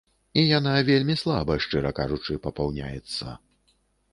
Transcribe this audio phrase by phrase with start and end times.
[0.43, 3.37] І яна вельмі слаба, шчыра кажучы, папаўняецца.